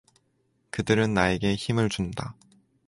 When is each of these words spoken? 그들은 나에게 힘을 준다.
그들은 0.71 1.13
나에게 1.13 1.53
힘을 1.53 1.87
준다. 1.87 2.33